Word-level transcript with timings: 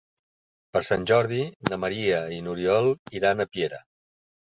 Per 0.77 0.81
Sant 0.87 1.05
Jordi 1.11 1.43
na 1.71 1.81
Maria 1.85 2.25
i 2.39 2.43
n'Oriol 2.49 2.93
iran 3.23 3.49
a 3.49 3.53
Piera. 3.55 3.85